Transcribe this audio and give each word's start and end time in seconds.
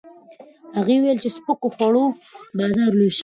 هغه 0.75 0.91
وویل 0.97 1.17
چې 1.23 1.29
د 1.31 1.33
سپکو 1.35 1.67
خوړو 1.75 2.05
بازار 2.57 2.89
لوی 2.97 3.11
شوی 3.11 3.17
دی. 3.17 3.19